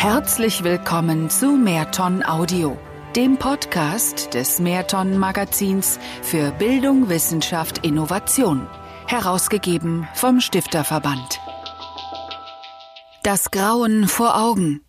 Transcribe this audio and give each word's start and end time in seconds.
Herzlich 0.00 0.64
willkommen 0.64 1.28
zu 1.28 1.58
Mehrton 1.58 2.24
Audio, 2.24 2.78
dem 3.14 3.36
Podcast 3.36 4.32
des 4.32 4.58
Mehrton 4.58 5.18
Magazins 5.18 5.98
für 6.22 6.52
Bildung, 6.52 7.10
Wissenschaft, 7.10 7.84
Innovation, 7.84 8.66
herausgegeben 9.06 10.08
vom 10.14 10.40
Stifterverband. 10.40 11.38
Das 13.24 13.50
Grauen 13.50 14.08
vor 14.08 14.40
Augen. 14.40 14.80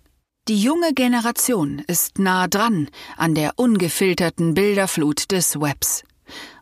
Die 0.48 0.62
junge 0.62 0.94
Generation 0.94 1.84
ist 1.88 2.18
nah 2.18 2.48
dran 2.48 2.88
an 3.18 3.36
der 3.36 3.60
ungefilterten 3.60 4.54
Bilderflut 4.54 5.30
des 5.34 5.60
Webs. 5.60 6.06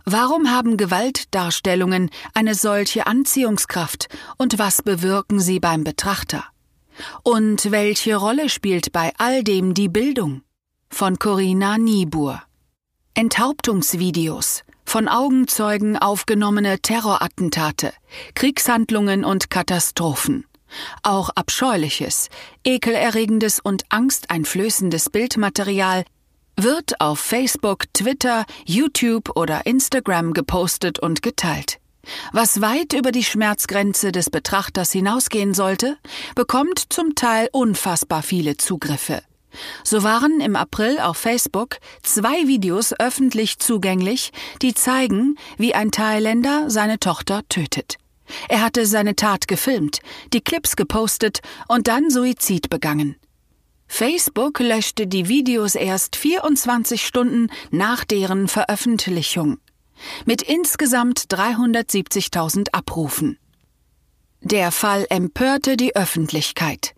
Warum 0.05 0.50
haben 0.50 0.75
Gewaltdarstellungen 0.75 2.09
eine 2.34 2.55
solche 2.55 3.05
Anziehungskraft 3.05 4.07
und 4.39 4.57
was 4.57 4.81
bewirken 4.81 5.39
sie 5.39 5.59
beim 5.59 5.83
Betrachter? 5.83 6.45
Und 7.23 7.71
welche 7.71 8.15
Rolle 8.15 8.49
spielt 8.49 8.91
bei 8.91 9.11
all 9.17 9.43
dem 9.43 9.73
die 9.73 9.89
Bildung? 9.89 10.41
Von 10.89 11.19
Corinna 11.19 11.77
Niebuhr. 11.77 12.41
Enthauptungsvideos, 13.13 14.63
von 14.85 15.07
Augenzeugen 15.07 15.97
aufgenommene 15.97 16.79
Terrorattentate, 16.79 17.93
Kriegshandlungen 18.33 19.25
und 19.25 19.49
Katastrophen. 19.49 20.45
Auch 21.03 21.29
abscheuliches, 21.29 22.29
ekelerregendes 22.63 23.59
und 23.59 23.83
angsteinflößendes 23.89 25.09
Bildmaterial 25.09 26.05
wird 26.55 27.00
auf 27.01 27.19
Facebook, 27.19 27.86
Twitter, 27.93 28.45
YouTube 28.65 29.36
oder 29.36 29.65
Instagram 29.65 30.33
gepostet 30.33 31.00
und 31.00 31.21
geteilt. 31.21 31.79
Was 32.31 32.61
weit 32.61 32.94
über 32.94 33.11
die 33.11 33.23
Schmerzgrenze 33.23 34.11
des 34.11 34.30
Betrachters 34.30 34.91
hinausgehen 34.91 35.53
sollte, 35.53 35.97
bekommt 36.36 36.91
zum 36.91 37.16
Teil 37.16 37.50
unfassbar 37.52 38.23
viele 38.23 38.58
Zugriffe. 38.58 39.22
So 39.84 40.03
waren 40.03 40.42
im 40.42 40.56
April 40.56 41.00
auf 41.00 41.17
Facebook 41.17 41.78
zwei 42.03 42.47
Videos 42.47 42.94
öffentlich 43.00 43.59
zugänglich, 43.59 44.31
die 44.61 44.73
zeigen, 44.73 45.38
wie 45.58 45.73
ein 45.73 45.92
Thailänder 45.92 46.69
seine 46.69 47.00
Tochter 47.00 47.42
tötet. 47.50 47.97
Er 48.47 48.62
hatte 48.62 48.86
seine 48.86 49.16
Tat 49.16 49.47
gefilmt, 49.47 50.00
die 50.34 50.41
Clips 50.41 50.75
gepostet 50.75 51.39
und 51.67 51.88
dann 51.88 52.12
Suizid 52.12 52.69
begangen. 52.69 53.16
Facebook 53.88 54.59
löschte 54.59 55.08
die 55.08 55.28
Videos 55.28 55.73
erst 55.73 56.16
24 56.16 57.03
Stunden 57.03 57.47
nach 57.72 58.06
deren 58.06 58.47
Veröffentlichung 58.47 59.58
mit 60.25 60.42
insgesamt 60.42 61.25
370.000 61.30 62.69
Abrufen. 62.72 63.38
Der 64.41 64.72
Fall 64.72 65.06
empörte 65.09 65.75
die 65.75 65.95
Öffentlichkeit. 65.95 66.94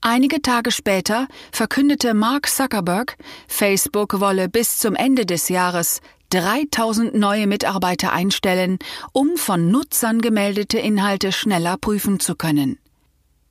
Einige 0.00 0.42
Tage 0.42 0.70
später 0.70 1.28
verkündete 1.50 2.14
Mark 2.14 2.48
Zuckerberg, 2.48 3.16
Facebook 3.48 4.20
wolle 4.20 4.48
bis 4.48 4.78
zum 4.78 4.94
Ende 4.94 5.24
des 5.24 5.48
Jahres 5.48 6.00
3000 6.30 7.14
neue 7.14 7.46
Mitarbeiter 7.46 8.12
einstellen, 8.12 8.78
um 9.12 9.36
von 9.36 9.70
Nutzern 9.70 10.20
gemeldete 10.20 10.78
Inhalte 10.78 11.32
schneller 11.32 11.76
prüfen 11.76 12.20
zu 12.20 12.34
können. 12.34 12.78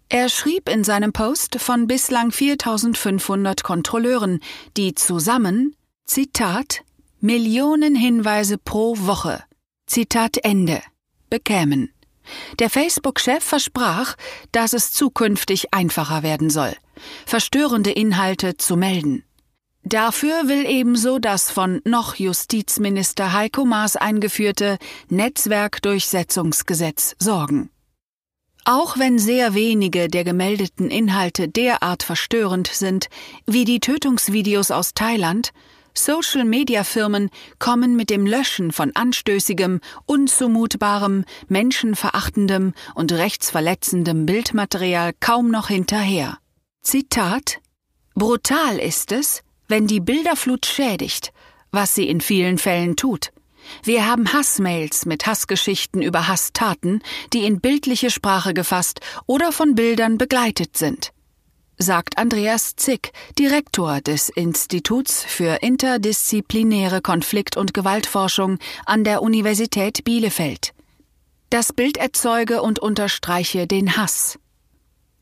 Er 0.09 0.30
schrieb 0.30 0.67
in 0.67 0.83
seinem 0.83 1.13
Post 1.13 1.59
von 1.59 1.88
bislang 1.88 2.31
4500 2.31 3.63
Kontrolleuren, 3.63 4.41
die 4.75 4.93
zusammen, 4.93 5.75
Zitat, 6.05 6.81
Millionen 7.23 7.94
Hinweise 7.94 8.58
pro 8.58 8.95
Woche, 8.97 9.44
Zitat 9.86 10.44
Ende, 10.44 10.81
bekämen. 11.30 11.94
Der 12.58 12.72
Facebook-Chef 12.72 13.44
versprach, 13.44 14.16
dass 14.52 14.73
es 14.73 14.91
zukünftig 14.91 15.72
einfacher 15.72 16.23
werden 16.23 16.49
soll, 16.49 16.75
verstörende 17.27 17.92
Inhalte 17.92 18.58
zu 18.58 18.75
melden. 18.75 19.23
Dafür 19.83 20.48
will 20.48 20.65
ebenso 20.65 21.20
das 21.20 21.52
von 21.52 21.80
noch 21.86 22.15
Justizminister 22.15 23.33
Heiko 23.33 23.65
Maas 23.65 23.95
eingeführte 23.95 24.80
Netzwerkdurchsetzungsgesetz 25.09 27.15
sorgen. 27.20 27.70
Auch 28.65 28.98
wenn 28.98 29.20
sehr 29.20 29.53
wenige 29.53 30.08
der 30.08 30.23
gemeldeten 30.23 30.89
Inhalte 30.89 31.49
derart 31.49 32.02
verstörend 32.02 32.65
sind 32.65 33.09
wie 33.45 33.65
die 33.65 33.80
Tötungsvideos 33.80 34.71
aus 34.71 34.95
Thailand, 34.95 35.53
Social-Media-Firmen 35.93 37.29
kommen 37.59 37.95
mit 37.95 38.09
dem 38.09 38.25
Löschen 38.25 38.71
von 38.71 38.91
anstößigem, 38.95 39.79
unzumutbarem, 40.05 41.25
menschenverachtendem 41.47 42.73
und 42.95 43.11
rechtsverletzendem 43.11 44.25
Bildmaterial 44.25 45.11
kaum 45.19 45.52
noch 45.52 45.67
hinterher. 45.67 46.37
Zitat 46.81 47.59
Brutal 48.15 48.77
ist 48.77 49.11
es, 49.11 49.43
wenn 49.67 49.87
die 49.87 49.99
Bilderflut 49.99 50.65
schädigt, 50.65 51.31
was 51.71 51.95
sie 51.95 52.08
in 52.09 52.21
vielen 52.21 52.58
Fällen 52.58 52.95
tut. 52.95 53.31
Wir 53.83 54.08
haben 54.08 54.33
Hassmails 54.33 55.05
mit 55.05 55.27
Hassgeschichten 55.27 56.02
über 56.02 56.27
Hasstaten, 56.27 57.02
die 57.31 57.45
in 57.45 57.61
bildliche 57.61 58.09
Sprache 58.09 58.53
gefasst 58.53 58.99
oder 59.27 59.52
von 59.52 59.75
Bildern 59.75 60.17
begleitet 60.17 60.77
sind 60.77 61.13
sagt 61.81 62.17
Andreas 62.17 62.75
Zick, 62.75 63.11
Direktor 63.37 64.02
des 64.02 64.30
Instituts 64.30 65.23
für 65.23 65.61
interdisziplinäre 65.61 67.02
Konflikt- 67.02 67.58
und 67.58 67.73
Gewaltforschung 67.73 68.58
an 68.86 69.03
der 69.03 69.21
Universität 69.21 70.03
Bielefeld. 70.03 70.73
Das 71.49 71.73
Bild 71.73 71.97
erzeuge 71.97 72.61
und 72.61 72.80
unterstreiche 72.80 73.67
den 73.67 73.97
Hass. 73.97 74.39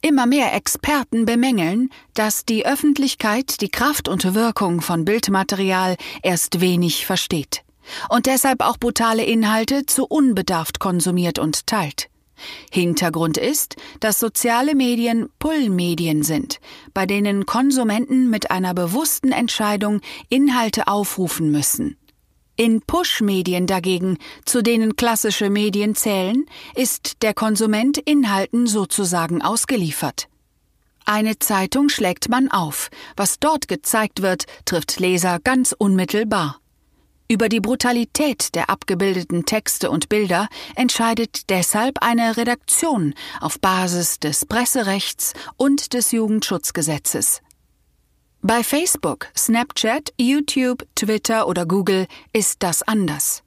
Immer 0.01 0.25
mehr 0.25 0.53
Experten 0.53 1.25
bemängeln, 1.25 1.89
dass 2.13 2.45
die 2.45 2.65
Öffentlichkeit 2.65 3.61
die 3.61 3.69
Kraft 3.69 4.07
und 4.07 4.33
Wirkung 4.33 4.81
von 4.81 5.05
Bildmaterial 5.05 5.97
erst 6.23 6.61
wenig 6.61 7.05
versteht 7.05 7.63
und 8.09 8.25
deshalb 8.25 8.61
auch 8.61 8.77
brutale 8.77 9.23
Inhalte 9.23 9.85
zu 9.85 10.05
unbedarft 10.05 10.79
konsumiert 10.79 11.39
und 11.39 11.67
teilt. 11.67 12.09
Hintergrund 12.71 13.37
ist, 13.37 13.75
dass 13.99 14.19
soziale 14.19 14.75
Medien 14.75 15.29
Pull-Medien 15.39 16.23
sind, 16.23 16.59
bei 16.93 17.05
denen 17.05 17.45
Konsumenten 17.45 18.29
mit 18.29 18.51
einer 18.51 18.73
bewussten 18.73 19.31
Entscheidung 19.31 20.01
Inhalte 20.29 20.87
aufrufen 20.87 21.51
müssen. 21.51 21.97
In 22.55 22.81
Push-Medien 22.81 23.67
dagegen, 23.67 24.17
zu 24.43 24.61
denen 24.61 24.97
klassische 24.97 25.49
Medien 25.49 25.95
zählen, 25.95 26.45
ist 26.75 27.21
der 27.21 27.33
Konsument 27.33 27.97
Inhalten 27.97 28.67
sozusagen 28.67 29.41
ausgeliefert. 29.41 30.27
Eine 31.05 31.39
Zeitung 31.39 31.89
schlägt 31.89 32.29
man 32.29 32.51
auf, 32.51 32.89
was 33.15 33.39
dort 33.39 33.67
gezeigt 33.67 34.21
wird, 34.21 34.43
trifft 34.65 34.99
Leser 34.99 35.39
ganz 35.41 35.73
unmittelbar. 35.75 36.59
Über 37.31 37.47
die 37.47 37.59
Brutalität 37.59 38.55
der 38.55 38.71
abgebildeten 38.71 39.45
Texte 39.45 39.91
und 39.91 40.09
Bilder 40.09 40.47
entscheidet 40.75 41.51
deshalb 41.51 42.01
eine 42.01 42.37
Redaktion 42.37 43.13
auf 43.39 43.59
Basis 43.59 44.19
des 44.19 44.47
Presserechts 44.47 45.33
und 45.55 45.93
des 45.93 46.11
Jugendschutzgesetzes. 46.11 47.43
Bei 48.41 48.63
Facebook, 48.63 49.27
Snapchat, 49.37 50.11
YouTube, 50.19 50.87
Twitter 50.95 51.47
oder 51.47 51.67
Google 51.67 52.07
ist 52.33 52.63
das 52.63 52.81
anders. 52.81 53.43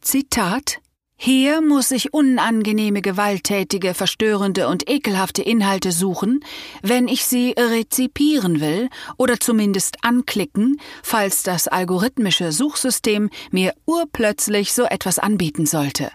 Zitat 0.00 0.80
hier 1.16 1.62
muss 1.62 1.90
ich 1.90 2.12
unangenehme, 2.12 3.00
gewalttätige, 3.00 3.94
verstörende 3.94 4.68
und 4.68 4.88
ekelhafte 4.90 5.42
Inhalte 5.42 5.92
suchen, 5.92 6.44
wenn 6.82 7.08
ich 7.08 7.24
sie 7.24 7.54
rezipieren 7.56 8.60
will 8.60 8.88
oder 9.16 9.38
zumindest 9.38 9.98
anklicken, 10.02 10.80
falls 11.02 11.42
das 11.42 11.68
algorithmische 11.68 12.52
Suchsystem 12.52 13.30
mir 13.50 13.74
urplötzlich 13.86 14.72
so 14.72 14.84
etwas 14.84 15.18
anbieten 15.18 15.66
sollte. 15.66 16.10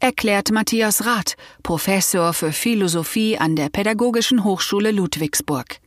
Erklärt 0.00 0.50
Matthias 0.50 1.06
Rath, 1.06 1.36
Professor 1.62 2.32
für 2.32 2.50
Philosophie 2.50 3.38
an 3.38 3.54
der 3.54 3.68
Pädagogischen 3.68 4.42
Hochschule 4.42 4.90
Ludwigsburg. 4.90 5.78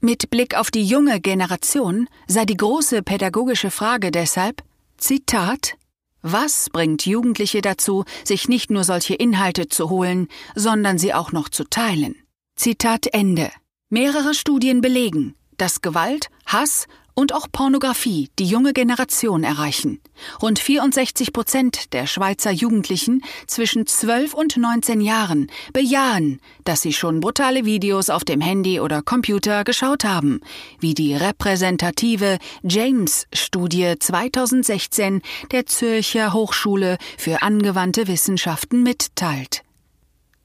Mit 0.00 0.30
Blick 0.30 0.56
auf 0.56 0.70
die 0.70 0.84
junge 0.84 1.20
Generation 1.20 2.08
sei 2.26 2.46
die 2.46 2.56
große 2.56 3.02
pädagogische 3.02 3.70
Frage 3.70 4.10
deshalb, 4.10 4.62
Zitat, 4.96 5.77
was 6.22 6.68
bringt 6.70 7.06
Jugendliche 7.06 7.60
dazu, 7.60 8.04
sich 8.24 8.48
nicht 8.48 8.70
nur 8.70 8.84
solche 8.84 9.14
Inhalte 9.14 9.68
zu 9.68 9.88
holen, 9.90 10.28
sondern 10.54 10.98
sie 10.98 11.14
auch 11.14 11.32
noch 11.32 11.48
zu 11.48 11.64
teilen? 11.64 12.14
Zitat 12.56 13.06
Ende. 13.12 13.50
Mehrere 13.88 14.34
Studien 14.34 14.80
belegen, 14.80 15.34
dass 15.56 15.80
Gewalt, 15.80 16.28
Hass 16.46 16.86
und 17.18 17.34
auch 17.34 17.48
Pornografie 17.50 18.30
die 18.38 18.44
junge 18.44 18.72
Generation 18.72 19.42
erreichen. 19.42 20.00
Rund 20.40 20.60
64 20.60 21.32
Prozent 21.32 21.92
der 21.92 22.06
Schweizer 22.06 22.52
Jugendlichen 22.52 23.24
zwischen 23.48 23.88
12 23.88 24.34
und 24.34 24.56
19 24.56 25.00
Jahren 25.00 25.50
bejahen, 25.72 26.40
dass 26.62 26.82
sie 26.82 26.92
schon 26.92 27.18
brutale 27.18 27.64
Videos 27.64 28.08
auf 28.08 28.22
dem 28.22 28.40
Handy 28.40 28.78
oder 28.78 29.02
Computer 29.02 29.64
geschaut 29.64 30.04
haben, 30.04 30.38
wie 30.78 30.94
die 30.94 31.12
repräsentative 31.12 32.38
James-Studie 32.62 33.94
2016 33.98 35.20
der 35.50 35.66
Zürcher 35.66 36.32
Hochschule 36.32 36.98
für 37.16 37.42
angewandte 37.42 38.06
Wissenschaften 38.06 38.84
mitteilt. 38.84 39.64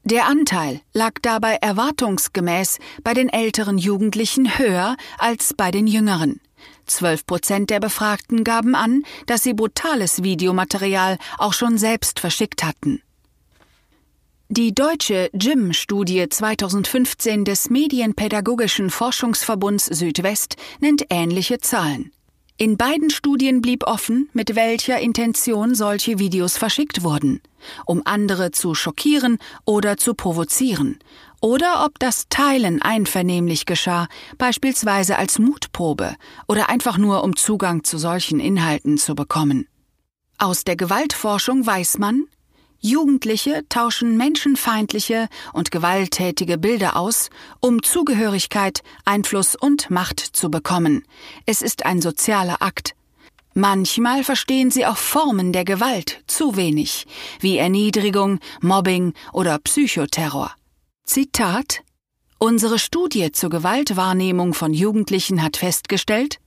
Der 0.05 0.25
Anteil 0.25 0.81
lag 0.91 1.13
dabei 1.21 1.59
erwartungsgemäß 1.61 2.79
bei 3.03 3.13
den 3.13 3.29
älteren 3.29 3.77
Jugendlichen 3.77 4.57
höher 4.57 4.97
als 5.19 5.53
bei 5.53 5.69
den 5.69 5.85
jüngeren. 5.85 6.41
Zwölf 6.85 7.25
Prozent 7.25 7.69
der 7.69 7.80
Befragten 7.80 8.44
gaben 8.44 8.75
an, 8.75 9.03
dass 9.25 9.44
sie 9.44 9.53
brutales 9.53 10.24
Videomaterial 10.24 11.18
auch 11.38 11.53
schon 11.53 11.77
selbst 11.77 12.19
verschickt 12.19 12.63
hatten. 12.63 13.01
Die 14.50 14.75
deutsche 14.75 15.30
JIM-Studie 15.33 16.27
2015 16.30 17.44
des 17.44 17.69
Medienpädagogischen 17.69 18.89
Forschungsverbunds 18.89 19.85
Südwest 19.85 20.57
nennt 20.80 21.06
ähnliche 21.09 21.57
Zahlen. 21.57 22.12
In 22.57 22.77
beiden 22.77 23.09
Studien 23.09 23.62
blieb 23.62 23.88
offen, 23.88 24.30
mit 24.33 24.56
welcher 24.56 25.00
Intention 25.00 25.74
solche 25.74 26.19
Videos 26.19 26.56
verschickt 26.56 27.01
wurden, 27.01 27.41
um 27.88 28.03
andere 28.06 28.51
zu 28.51 28.75
schockieren 28.75 29.39
oder 29.65 29.97
zu 29.97 30.13
provozieren, 30.13 31.00
oder 31.44 31.84
ob 31.84 32.00
das 32.00 32.28
Teilen 32.30 32.81
einvernehmlich 32.81 33.66
geschah, 33.66 34.07
beispielsweise 34.38 35.18
als 35.18 35.40
Mutprobe 35.40 36.16
oder 36.48 36.69
einfach 36.69 36.98
nur 36.98 37.22
um 37.22 37.36
Zugang 37.36 37.84
zu 37.84 37.98
solchen 37.98 38.40
Inhalten 38.40 38.98
zu 38.98 39.13
bekommen. 39.13 39.68
Aus 40.38 40.63
der 40.63 40.78
Gewaltforschung 40.78 41.68
weiß 41.68 41.98
man, 41.98 42.24
Jugendliche 42.80 43.66
tauschen 43.68 44.16
menschenfeindliche 44.16 45.28
und 45.51 45.69
gewalttätige 45.69 46.57
Bilder 46.57 46.95
aus, 46.95 47.30
um 47.60 47.84
Zugehörigkeit, 47.84 48.81
Einfluss 49.04 49.56
und 49.56 49.90
Macht 49.90 50.22
zu 50.22 50.50
bekommen. 50.50 51.04
Es 51.45 51.62
ist 51.62 51.86
ein 51.86 52.01
sozialer 52.01 52.62
Akt. 52.62 52.95
Manchmal 53.54 54.24
verstehen 54.24 54.72
sie 54.72 54.86
auch 54.86 54.98
Formen 54.98 55.51
der 55.51 55.66
Gewalt 55.66 56.24
zu 56.25 56.56
wenig, 56.56 57.06
wie 57.42 57.57
Erniedrigung, 57.57 58.40
Mobbing 58.62 59.13
oder 59.34 59.60
Psychoterror. 59.60 60.56
Zitat 61.05 61.83
Unsere 62.39 62.79
Studie 62.79 63.31
zur 63.33 63.50
Gewaltwahrnehmung 63.50 64.53
von 64.53 64.73
Jugendlichen 64.73 65.44
hat 65.44 65.57
festgestellt, 65.57 66.39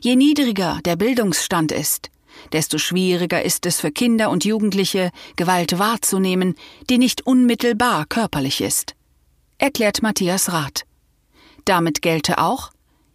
je 0.00 0.14
niedriger 0.14 0.78
der 0.84 0.94
Bildungsstand 0.94 1.72
ist, 1.72 2.08
desto 2.52 2.78
schwieriger 2.78 3.42
ist 3.42 3.66
es 3.66 3.80
für 3.80 3.90
Kinder 3.90 4.30
und 4.30 4.44
Jugendliche, 4.44 5.10
Gewalt 5.34 5.80
wahrzunehmen, 5.80 6.54
die 6.88 6.96
nicht 6.96 7.26
unmittelbar 7.26 8.06
körperlich 8.06 8.60
ist, 8.60 8.94
erklärt 9.58 10.00
Matthias 10.00 10.52
Rath. 10.52 10.84
Damit 11.64 12.00
gelte 12.00 12.38
auch, 12.38 12.70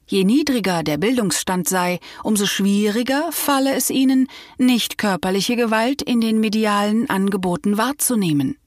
je 0.06 0.25
niedriger 0.25 0.83
der 0.83 0.97
Bildungsstand 0.97 1.69
sei, 1.69 2.01
umso 2.24 2.45
schwieriger 2.45 3.31
falle 3.31 3.74
es 3.74 3.89
ihnen, 3.89 4.27
nicht 4.57 4.97
körperliche 4.97 5.56
Gewalt 5.56 6.01
in 6.01 6.19
den 6.19 6.41
medialen 6.41 7.09
Angeboten 7.09 7.77
wahrzunehmen. 7.77 8.57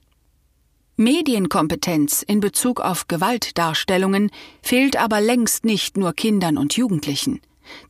Medienkompetenz 0.99 2.23
in 2.23 2.41
Bezug 2.41 2.81
auf 2.81 3.07
Gewaltdarstellungen 3.07 4.31
fehlt 4.63 4.97
aber 4.97 5.21
längst 5.21 5.67
nicht 5.67 5.99
nur 5.99 6.15
Kindern 6.15 6.57
und 6.57 6.75
Jugendlichen. 6.75 7.41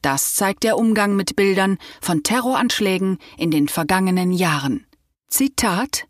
Das 0.02 0.34
zeigt 0.34 0.64
der 0.64 0.76
Umgang 0.76 1.14
mit 1.14 1.36
Bildern 1.36 1.78
von 2.00 2.24
Terroranschlägen 2.24 3.18
in 3.38 3.52
den 3.52 3.68
vergangenen 3.68 4.32
Jahren. 4.32 4.86
Zitat 5.28 6.08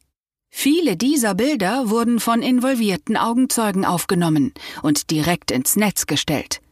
Viele 0.48 0.96
dieser 0.96 1.34
Bilder 1.34 1.90
wurden 1.90 2.18
von 2.18 2.40
involvierten 2.40 3.18
Augenzeugen 3.18 3.84
aufgenommen 3.84 4.54
und 4.80 5.10
direkt 5.10 5.50
ins 5.50 5.76
Netz 5.76 6.06
gestellt. 6.06 6.62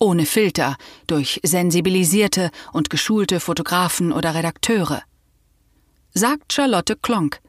Ohne 0.00 0.26
Filter, 0.26 0.76
durch 1.06 1.38
sensibilisierte 1.44 2.50
und 2.72 2.90
geschulte 2.90 3.38
Fotografen 3.38 4.10
oder 4.12 4.34
Redakteure. 4.34 5.02
Sagt 6.14 6.52
Charlotte 6.52 6.96
Klonk, 6.96 7.40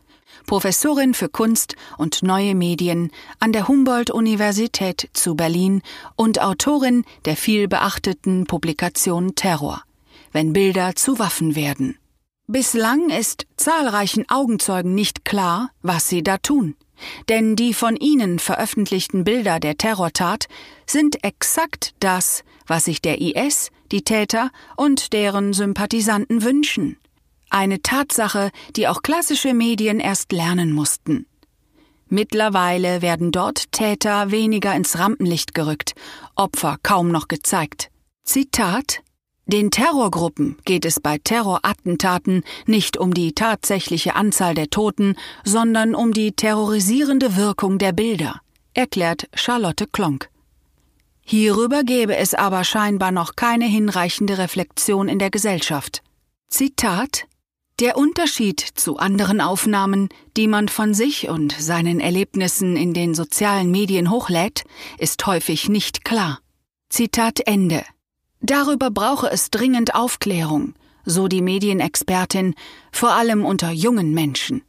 Professorin 0.46 1.14
für 1.14 1.30
Kunst 1.30 1.76
und 1.98 2.24
neue 2.24 2.56
Medien 2.56 3.12
an 3.40 3.52
der 3.52 3.68
Humboldt-Universität 3.68 5.10
zu 5.14 5.36
Berlin 5.36 5.81
und 6.16 6.42
Autorin 6.42 7.06
der 7.26 7.36
vielbeachteten 7.36 8.46
Publikation 8.46 9.36
Terror, 9.36 9.84
wenn 10.31 10.54
Bilder 10.54 10.96
zu 10.96 11.20
Waffen 11.20 11.56
werden. 11.56 11.98
Bislang 12.48 13.10
ist 13.10 13.46
zahlreichen 13.58 14.28
Augenzeugen 14.28 14.96
nicht 14.96 15.24
klar, 15.24 15.70
was 15.84 16.10
sie 16.10 16.24
da 16.24 16.38
tun. 16.38 16.76
Denn 17.30 17.56
die 17.56 17.74
von 17.74 17.96
ihnen 17.96 18.40
veröffentlichten 18.40 19.24
Bilder 19.24 19.60
der 19.60 19.78
Terrortat 19.78 20.48
sind 20.86 21.24
exakt 21.24 21.94
das, 22.00 22.44
was 22.66 22.86
sich 22.86 23.02
der 23.02 23.22
IS, 23.22 23.72
die 23.92 24.02
Täter 24.02 24.52
und 24.76 25.14
deren 25.14 25.54
Sympathisanten 25.54 26.44
wünschen. 26.44 26.98
Eine 27.50 27.81
Tatsache, 27.81 28.51
die 28.75 28.88
auch 28.88 29.01
klassische 29.01 29.54
Medien 29.54 30.00
erst 30.00 30.31
lernen 30.31 30.72
mussten. 30.72 31.25
Mittlerweile 32.07 33.01
werden 33.01 33.31
dort 33.31 33.72
Täter 33.72 34.31
weniger 34.31 34.75
ins 34.75 34.98
Rampenlicht 34.98 35.54
gerückt, 35.54 35.94
Opfer 36.36 36.78
kaum 36.81 37.12
noch 37.12 37.28
gezeigt. 37.28 37.90
Zitat 38.24 39.01
Den 39.46 39.69
Terrorgruppen 39.69 40.57
geht 40.66 40.86
es 40.86 41.00
bei 41.00 41.19
Terrorattentaten 41.19 42.44
nicht 42.66 42.98
um 42.98 43.13
die 43.13 43.34
tatsächliche 43.34 44.16
Anzahl 44.16 44.56
der 44.56 44.69
Toten, 44.69 45.16
sondern 45.44 45.94
um 45.94 46.13
die 46.13 46.31
terrorisierende 46.31 47.36
Wirkung 47.36 47.78
der 47.78 47.92
Bilder, 47.92 48.42
erklärt 48.74 49.28
Charlotte 49.36 49.86
Klonk. 49.88 50.30
Hierüber 51.24 51.84
gäbe 51.84 52.16
es 52.16 52.34
aber 52.34 52.63
scheinbar 52.63 53.12
noch 53.12 53.36
keine 53.36 53.66
hinreichende 53.66 54.40
Reflexion 54.40 55.07
in 55.07 55.19
der 55.19 55.30
Gesellschaft. 55.30 56.02
Zitat 56.48 57.28
der 57.80 57.98
Unterschied 57.98 58.60
zu 58.60 58.98
anderen 58.98 59.40
Aufnahmen, 59.40 60.10
die 60.36 60.48
man 60.48 60.68
von 60.68 60.94
sich 60.94 61.30
und 61.30 61.54
seinen 61.54 62.00
Erlebnissen 62.00 62.76
in 62.76 62.94
den 62.94 63.16
sozialen 63.16 63.72
Medien 63.72 64.10
hochlädt, 64.10 64.66
ist 64.98 65.26
häufig 65.26 65.70
nicht 65.70 66.04
klar. 66.04 66.40
Zitat 66.90 67.40
Ende. 67.46 67.84
Darüber 68.42 68.92
brauche 68.92 69.30
es 69.31 69.50
dringend 69.50 69.96
Aufklärung, 69.96 70.74
so 71.06 71.28
die 71.28 71.42
Medienexpertin, 71.42 72.56
vor 72.92 73.12
allem 73.14 73.46
unter 73.46 73.72
jungen 73.72 74.14
Menschen. 74.14 74.62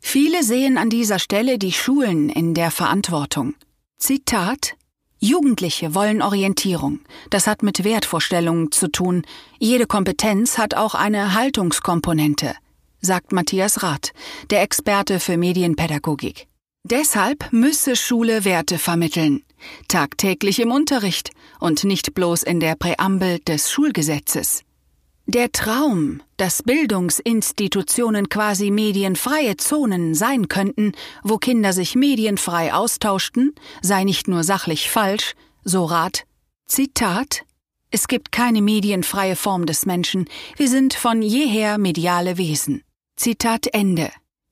Viele 0.00 0.42
sehen 0.42 0.78
an 0.78 0.90
dieser 0.90 1.18
Stelle 1.18 1.58
die 1.58 1.72
Schulen 1.72 2.28
in 2.28 2.54
der 2.54 2.70
Verantwortung. 2.70 3.54
Zitat 3.98 4.76
Jugendliche 5.18 5.94
wollen 5.94 6.20
Orientierung. 6.22 7.00
Das 7.30 7.46
hat 7.46 7.62
mit 7.62 7.84
Wertvorstellungen 7.84 8.70
zu 8.70 8.88
tun. 8.88 9.22
Jede 9.58 9.86
Kompetenz 9.86 10.58
hat 10.58 10.74
auch 10.74 10.94
eine 10.94 11.34
Haltungskomponente, 11.34 12.54
sagt 13.00 13.32
Matthias 13.32 13.82
Rath, 13.82 14.12
der 14.50 14.62
Experte 14.62 15.18
für 15.18 15.36
Medienpädagogik. 15.36 16.48
Deshalb 16.84 17.52
müsse 17.52 17.96
Schule 17.96 18.44
Werte 18.44 18.78
vermitteln, 18.78 19.42
tagtäglich 19.88 20.60
im 20.60 20.70
Unterricht 20.70 21.30
und 21.58 21.82
nicht 21.82 22.14
bloß 22.14 22.44
in 22.44 22.60
der 22.60 22.76
Präambel 22.76 23.40
des 23.40 23.72
Schulgesetzes. 23.72 24.65
Der 25.28 25.50
Traum, 25.50 26.22
dass 26.36 26.62
Bildungsinstitutionen 26.62 28.28
quasi 28.28 28.70
medienfreie 28.70 29.56
Zonen 29.56 30.14
sein 30.14 30.46
könnten, 30.46 30.92
wo 31.24 31.38
Kinder 31.38 31.72
sich 31.72 31.96
medienfrei 31.96 32.72
austauschten, 32.72 33.52
sei 33.82 34.04
nicht 34.04 34.28
nur 34.28 34.44
sachlich 34.44 34.88
falsch, 34.88 35.34
so 35.64 35.84
Rat. 35.84 36.26
Zitat 36.66 37.44
Es 37.90 38.06
gibt 38.06 38.30
keine 38.30 38.62
medienfreie 38.62 39.34
Form 39.34 39.66
des 39.66 39.84
Menschen, 39.84 40.26
wir 40.56 40.68
sind 40.68 40.94
von 40.94 41.22
jeher 41.22 41.76
mediale 41.78 42.38
Wesen. 42.38 42.82
Zitat 43.16 43.66
Ende. 43.72 44.10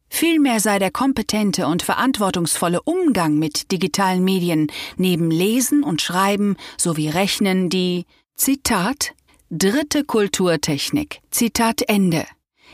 Vielmehr 0.09 0.59
sei 0.59 0.81
der 0.81 0.91
kompetente 0.91 1.69
und 1.69 1.85
verantwortungsvolle 1.85 2.83
Umgang 2.83 3.39
mit 3.39 3.71
digitalen 3.71 4.25
Medien 4.25 4.67
neben 4.97 5.31
Lesen 5.31 5.85
und 5.85 6.03
Schreiben 6.03 6.57
sowie 6.79 7.11
Rechnen 7.11 7.71
die 7.71 8.07
Zitat 8.35 9.15
Dritte 9.51 10.05
Kulturtechnik. 10.05 11.21
Zitat 11.31 11.83
Ende. 11.87 12.25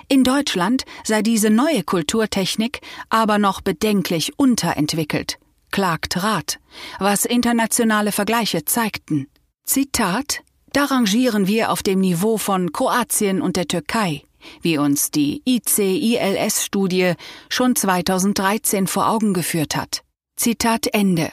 In 0.09 0.23
Deutschland 0.23 0.85
sei 1.03 1.21
diese 1.21 1.51
neue 1.51 1.83
Kulturtechnik 1.83 2.81
aber 3.09 3.39
noch 3.39 3.61
bedenklich 3.61 4.39
unterentwickelt, 4.39 5.39
klagt 5.73 6.23
Rath, 6.23 6.61
was 7.01 7.25
internationale 7.25 8.13
Vergleiche 8.13 8.65
zeigten. 8.65 9.27
Zitat 9.65 10.43
Da 10.73 10.85
rangieren 10.85 11.49
wir 11.49 11.73
auf 11.73 11.83
dem 11.83 12.01
Niveau 12.01 12.39
von 12.39 12.73
Kroatien 12.73 13.43
und 13.43 13.57
der 13.57 13.67
Türkei, 13.67 14.23
wie 14.63 14.79
uns 14.79 15.11
die 15.11 15.43
ICILS-Studie 15.45 17.15
schon 17.49 17.75
2013 17.75 18.87
vor 18.87 19.09
Augen 19.09 19.35
geführt 19.35 19.75
hat. 19.75 20.03
Zitat 20.37 20.87
Ende. 20.95 21.31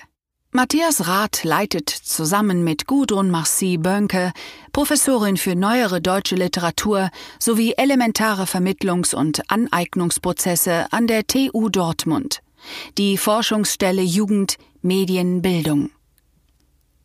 Matthias 0.58 1.06
Rath 1.06 1.44
leitet 1.44 1.88
zusammen 1.88 2.64
mit 2.64 2.88
Gudrun 2.88 3.30
Marcy 3.30 3.78
Bönke, 3.78 4.34
Professorin 4.74 5.38
für 5.38 5.54
neuere 5.56 6.02
deutsche 6.02 6.34
Literatur 6.34 7.12
sowie 7.38 7.76
elementare 7.78 8.46
Vermittlungs- 8.46 9.14
und 9.14 9.52
Aneignungsprozesse 9.52 10.88
an 10.90 11.06
der 11.06 11.28
TU 11.28 11.70
Dortmund, 11.70 12.42
die 12.98 13.20
Forschungsstelle 13.20 14.02
Jugend, 14.02 14.58
Medien, 14.82 15.44
Bildung. 15.44 15.92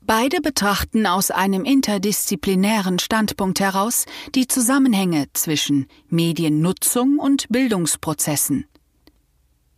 Beide 0.00 0.40
betrachten 0.40 1.06
aus 1.06 1.30
einem 1.30 1.66
interdisziplinären 1.66 3.00
Standpunkt 3.00 3.60
heraus 3.60 4.06
die 4.34 4.48
Zusammenhänge 4.48 5.26
zwischen 5.34 5.88
Mediennutzung 6.08 7.18
und 7.18 7.50
Bildungsprozessen. 7.50 8.64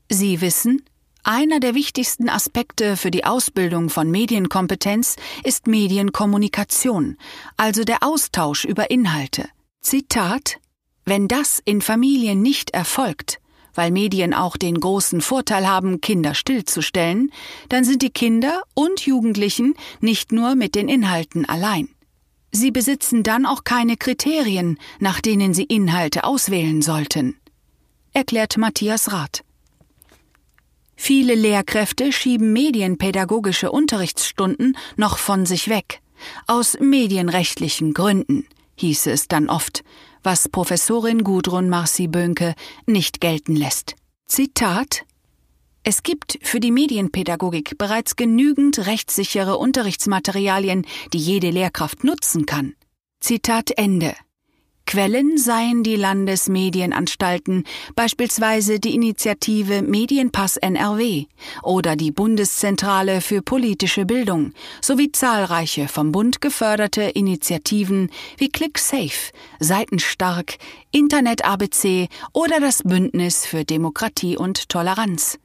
Sie 0.09 0.41
wissen, 0.41 0.85
einer 1.25 1.59
der 1.59 1.75
wichtigsten 1.75 2.29
Aspekte 2.29 2.97
für 2.97 3.11
die 3.11 3.25
Ausbildung 3.25 3.89
von 3.89 4.11
Medienkompetenz 4.11 5.17
ist 5.43 5.67
Medienkommunikation, 5.67 7.17
also 7.57 7.85
der 7.85 8.03
Austausch 8.03 8.65
über 8.65 8.91
Inhalte. 8.91 9.49
Zitat 9.81 10.59
Wenn 11.05 11.27
das 11.27 11.61
in 11.65 11.81
Familien 11.81 12.43
nicht 12.43 12.71
erfolgt, 12.71 13.41
weil 13.75 13.91
Medien 13.91 14.35
auch 14.35 14.57
den 14.57 14.79
großen 14.79 15.21
Vorteil 15.21 15.67
haben, 15.67 16.01
Kinder 16.01 16.35
stillzustellen, 16.35 17.33
dann 17.69 17.85
sind 17.85 18.03
die 18.03 18.11
Kinder 18.11 18.63
und 18.75 19.05
Jugendlichen 19.05 19.75
nicht 20.01 20.31
nur 20.31 20.55
mit 20.55 20.75
den 20.75 20.89
Inhalten 20.89 21.49
allein. 21.49 21.89
Sie 22.53 22.71
besitzen 22.71 23.23
dann 23.23 23.47
auch 23.47 23.65
keine 23.65 23.97
Kriterien, 23.97 24.79
nach 25.01 25.21
denen 25.21 25.55
sie 25.55 25.65
Inhalte 25.65 26.23
auswählen 26.25 26.83
sollten, 26.83 27.37
erklärt 28.13 28.57
Matthias 28.59 29.11
Rath. 29.11 29.43
Viele 30.97 31.35
Lehrkräfte 31.35 32.13
schieben 32.13 32.53
medienpädagogische 32.53 33.71
Unterrichtsstunden 33.71 34.77
noch 34.97 35.19
von 35.19 35.47
sich 35.47 35.69
weg. 35.69 36.01
Aus 36.47 36.77
medienrechtlichen 36.81 37.93
Gründen, 37.93 38.47
hieße 38.77 39.11
es 39.11 39.29
dann 39.29 39.49
oft, 39.49 39.85
was 40.23 40.49
Professorin 40.49 41.25
Gudrun 41.25 41.69
Marci 41.69 42.07
Bönke 42.07 42.55
nicht 42.87 43.21
gelten 43.21 43.57
lässt. 43.57 43.97
Zitat 44.27 45.05
es 45.87 46.03
gibt 46.03 46.39
für 46.43 46.61
die 46.61 46.71
Medienpädagogik 46.71 47.77
bereits 47.77 48.17
genügend 48.17 48.87
rechtssichere 48.87 49.59
Unterrichtsmaterialien, 49.59 50.87
die 51.13 51.19
jede 51.19 51.51
Lehrkraft 51.51 52.05
nutzen 52.05 52.47
kann. 52.47 52.75
Zitat 53.21 53.71
Ende. 53.77 54.15
Quellen 54.87 55.39
seien 55.39 55.83
die 55.83 55.97
Landesmedienanstalten, 55.97 57.65
beispielsweise 57.95 58.79
die 58.79 58.95
Initiative 58.95 59.83
Medienpass 59.83 60.57
NRW 60.57 61.25
oder 61.63 61.97
die 61.97 62.11
Bundeszentrale 62.11 63.21
für 63.21 63.43
politische 63.43 64.05
Bildung 64.05 64.53
sowie 64.81 65.11
zahlreiche 65.11 65.89
vom 65.89 66.13
Bund 66.13 66.41
geförderte 66.41 67.03
Initiativen 67.03 68.11
wie 68.37 68.51
ClickSafe, 68.51 69.33
Seitenstark, 69.59 70.59
Internet 70.91 71.45
ABC 71.45 72.09
oder 72.33 72.61
das 72.61 72.83
Bündnis 72.83 73.47
für 73.47 73.65
Demokratie 73.65 74.37
und 74.37 74.69
Toleranz. 74.69 75.39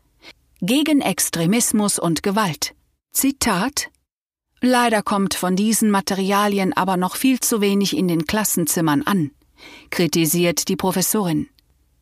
Gegen 0.61 1.01
Extremismus 1.01 1.99
und 1.99 2.21
Gewalt. 2.21 2.75
Zitat 3.11 3.89
Leider 4.61 5.01
kommt 5.01 5.35
von 5.35 5.55
diesen 5.55 5.89
Materialien 5.89 6.73
aber 6.73 6.97
noch 6.97 7.15
viel 7.15 7.39
zu 7.39 7.61
wenig 7.61 7.95
in 7.95 8.07
den 8.07 8.25
Klassenzimmern 8.25 9.03
an, 9.03 9.31
kritisiert 9.89 10.67
die 10.67 10.75
Professorin. 10.75 11.47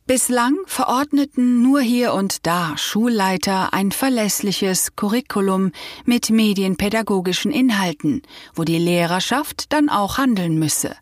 Bislang 0.08 0.56
verordneten 0.66 1.62
nur 1.62 1.82
hier 1.82 2.14
und 2.14 2.48
da 2.48 2.78
Schulleiter 2.78 3.74
ein 3.74 3.92
verlässliches 3.92 4.96
Curriculum 4.96 5.74
mit 6.06 6.30
medienpädagogischen 6.30 7.52
Inhalten, 7.52 8.22
wo 8.56 8.64
die 8.64 8.80
Lehrerschaft 8.80 9.74
dann 9.74 9.90
auch 9.90 10.18
handeln 10.18 10.58
müsse. 10.58 10.96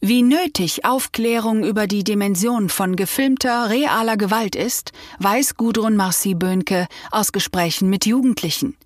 Wie 0.00 0.22
nötig 0.22 0.84
Aufklärung 0.84 1.64
über 1.64 1.86
die 1.86 2.04
Dimension 2.04 2.68
von 2.68 2.94
gefilmter, 2.94 3.70
realer 3.70 4.18
Gewalt 4.18 4.54
ist, 4.54 4.92
weiß 5.18 5.56
Gudrun 5.56 5.96
Marci 5.96 6.34
Böhnke 6.34 6.86
aus 7.10 7.32
Gesprächen 7.32 7.88
mit 7.88 8.04
Jugendlichen. 8.04 8.76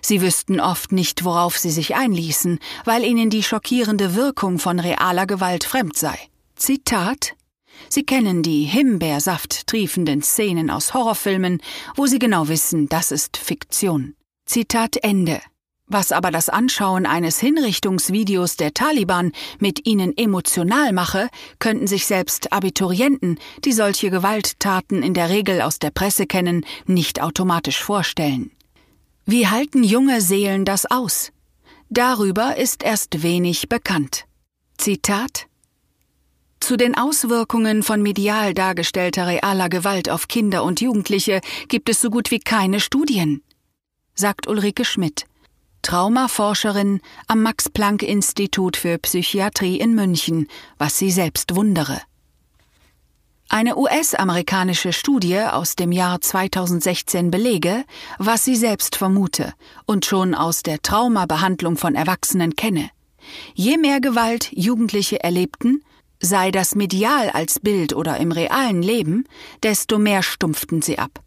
Sie 0.00 0.20
wüssten 0.20 0.60
oft 0.60 0.92
nicht, 0.92 1.24
worauf 1.24 1.58
sie 1.58 1.70
sich 1.70 1.94
einließen, 1.94 2.58
weil 2.84 3.04
ihnen 3.04 3.30
die 3.30 3.42
schockierende 3.42 4.14
Wirkung 4.14 4.58
von 4.58 4.80
realer 4.80 5.26
Gewalt 5.26 5.64
fremd 5.64 5.96
sei. 5.96 6.18
Zitat 6.56 7.34
Sie 7.88 8.04
kennen 8.04 8.42
die 8.42 8.64
Himbeersaft 8.64 9.66
triefenden 9.66 10.22
Szenen 10.22 10.70
aus 10.70 10.94
Horrorfilmen, 10.94 11.60
wo 11.96 12.06
sie 12.06 12.18
genau 12.18 12.48
wissen, 12.48 12.88
das 12.88 13.10
ist 13.10 13.36
Fiktion. 13.36 14.14
Zitat 14.46 14.96
Ende. 15.02 15.40
Was 15.86 16.12
aber 16.12 16.30
das 16.30 16.48
Anschauen 16.48 17.04
eines 17.04 17.38
Hinrichtungsvideos 17.40 18.56
der 18.56 18.72
Taliban 18.72 19.32
mit 19.58 19.86
ihnen 19.86 20.16
emotional 20.16 20.92
mache, 20.92 21.28
könnten 21.58 21.86
sich 21.86 22.06
selbst 22.06 22.52
Abiturienten, 22.52 23.38
die 23.64 23.72
solche 23.72 24.10
Gewalttaten 24.10 25.02
in 25.02 25.12
der 25.12 25.28
Regel 25.28 25.60
aus 25.60 25.78
der 25.78 25.90
Presse 25.90 26.26
kennen, 26.26 26.64
nicht 26.86 27.20
automatisch 27.20 27.82
vorstellen. 27.82 28.50
Wie 29.26 29.46
halten 29.46 29.82
junge 29.82 30.20
Seelen 30.20 30.66
das 30.66 30.84
aus? 30.84 31.32
Darüber 31.88 32.56
ist 32.56 32.82
erst 32.82 33.22
wenig 33.22 33.70
bekannt. 33.70 34.26
Zitat 34.76 35.46
Zu 36.60 36.76
den 36.76 36.94
Auswirkungen 36.94 37.82
von 37.82 38.02
medial 38.02 38.52
dargestellter 38.52 39.26
realer 39.26 39.70
Gewalt 39.70 40.10
auf 40.10 40.28
Kinder 40.28 40.62
und 40.62 40.82
Jugendliche 40.82 41.40
gibt 41.68 41.88
es 41.88 42.02
so 42.02 42.10
gut 42.10 42.30
wie 42.30 42.38
keine 42.38 42.80
Studien, 42.80 43.42
sagt 44.14 44.46
Ulrike 44.46 44.84
Schmidt, 44.84 45.24
Traumaforscherin 45.80 47.00
am 47.26 47.42
Max 47.42 47.70
Planck 47.70 48.02
Institut 48.02 48.76
für 48.76 48.98
Psychiatrie 48.98 49.78
in 49.78 49.94
München, 49.94 50.48
was 50.76 50.98
sie 50.98 51.10
selbst 51.10 51.54
wundere. 51.54 51.98
Eine 53.54 53.76
US-amerikanische 53.76 54.92
Studie 54.92 55.38
aus 55.38 55.76
dem 55.76 55.92
Jahr 55.92 56.20
2016 56.20 57.30
belege, 57.30 57.84
was 58.18 58.44
sie 58.44 58.56
selbst 58.56 58.96
vermute 58.96 59.52
und 59.86 60.04
schon 60.04 60.34
aus 60.34 60.64
der 60.64 60.82
Traumabehandlung 60.82 61.76
von 61.76 61.94
Erwachsenen 61.94 62.56
kenne. 62.56 62.90
Je 63.54 63.76
mehr 63.76 64.00
Gewalt 64.00 64.50
Jugendliche 64.50 65.22
erlebten, 65.22 65.84
sei 66.18 66.50
das 66.50 66.74
medial 66.74 67.30
als 67.30 67.60
Bild 67.60 67.92
oder 67.92 68.16
im 68.16 68.32
realen 68.32 68.82
Leben, 68.82 69.22
desto 69.62 70.00
mehr 70.00 70.24
stumpften 70.24 70.82
sie 70.82 70.98
ab. 70.98 71.20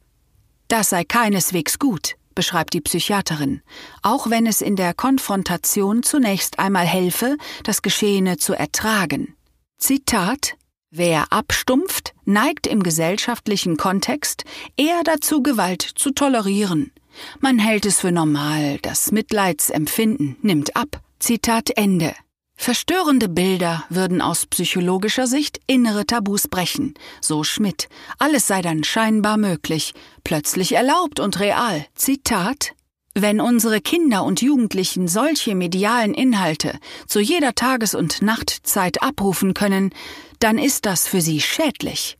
Das 0.67 0.89
sei 0.89 1.05
keineswegs 1.05 1.79
gut, 1.79 2.15
beschreibt 2.35 2.73
die 2.73 2.81
Psychiaterin, 2.81 3.61
auch 4.01 4.29
wenn 4.29 4.47
es 4.47 4.61
in 4.61 4.75
der 4.75 4.93
Konfrontation 4.93 6.03
zunächst 6.03 6.59
einmal 6.59 6.87
helfe, 6.87 7.37
das 7.63 7.81
Geschehene 7.81 8.35
zu 8.35 8.53
ertragen. 8.53 9.37
Zitat 9.77 10.57
Wer 10.99 11.31
abstumpft, 11.31 12.15
neigt 12.25 12.65
im 12.65 12.81
gesellschaftlichen 12.81 13.77
Kontext 13.77 14.45
eher 14.77 15.03
dazu, 15.03 15.43
Gewalt 15.43 15.83
zu 15.83 16.09
tolerieren. 16.09 16.91
Man 17.39 17.59
hält 17.59 17.85
es 17.85 17.99
für 17.99 18.11
normal, 18.11 18.79
das 18.81 19.11
Mitleidsempfinden 19.11 20.37
nimmt 20.41 20.75
ab. 20.75 20.99
Zitat 21.19 21.69
Ende. 21.75 22.15
Verstörende 22.55 23.29
Bilder 23.29 23.83
würden 23.89 24.23
aus 24.23 24.47
psychologischer 24.47 25.27
Sicht 25.27 25.59
innere 25.67 26.07
Tabus 26.07 26.47
brechen, 26.47 26.95
so 27.21 27.43
Schmidt. 27.43 27.89
Alles 28.17 28.47
sei 28.47 28.63
dann 28.63 28.83
scheinbar 28.83 29.37
möglich, 29.37 29.93
plötzlich 30.23 30.71
erlaubt 30.71 31.19
und 31.19 31.39
real. 31.39 31.85
Zitat 31.93 32.73
wenn 33.21 33.41
unsere 33.41 33.81
Kinder 33.81 34.23
und 34.23 34.43
Jugendlichen 34.43 35.07
solche 35.07 35.55
medialen 35.55 36.13
Inhalte 36.13 36.77
zu 37.07 37.19
jeder 37.19 37.55
Tages- 37.55 37.95
und 37.95 38.21
Nachtzeit 38.21 39.01
abrufen 39.01 39.55
können, 39.55 39.91
dann 40.39 40.57
ist 40.57 40.85
das 40.85 41.07
für 41.07 41.21
sie 41.21 41.41
schädlich, 41.41 42.17